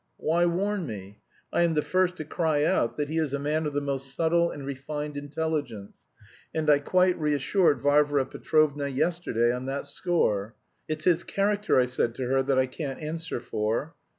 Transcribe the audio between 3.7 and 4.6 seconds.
the most subtle